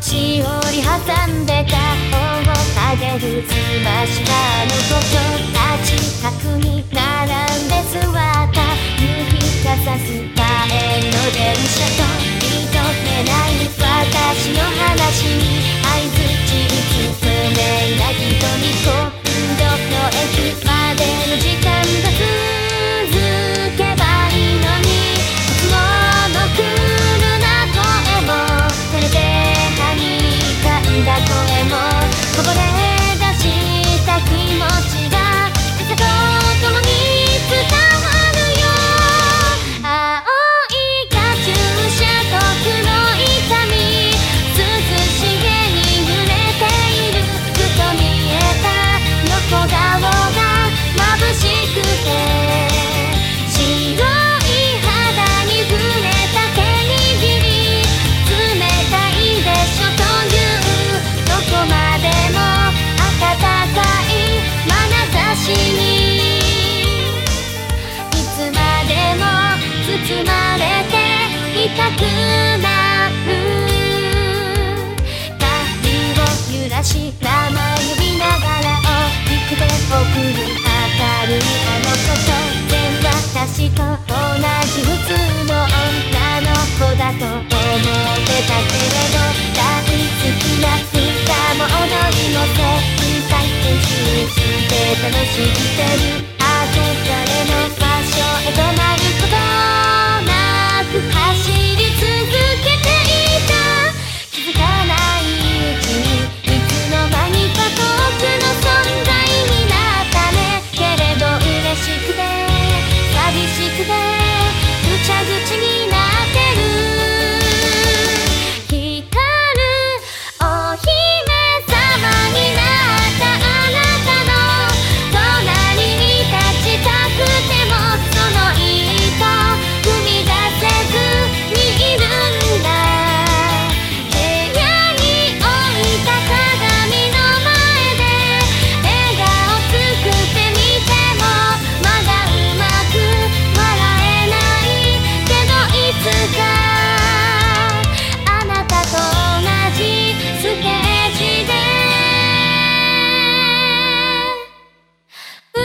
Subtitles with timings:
[0.00, 3.50] に揺れているふと見えた横顔が眩しくしおり挟んで顔を上げるつ
[3.82, 4.32] ましら
[4.64, 5.18] のこと
[5.52, 6.37] たち。
[71.96, 72.00] く
[72.60, 73.32] なる
[75.38, 76.20] 髪を
[76.52, 80.68] 揺らし名前呼びながら大きくて送る明
[81.26, 82.36] るいあの子と
[82.68, 82.76] で
[83.08, 84.16] 私と同
[84.66, 89.24] じ普通の女の子だと思ってたけれど
[89.56, 90.96] 大好きな歌
[91.56, 92.60] も踊りも精
[92.98, 93.88] 一杯練習
[94.28, 94.36] し
[94.68, 95.80] て楽しんで
[96.32, 96.37] る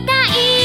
[0.00, 0.57] い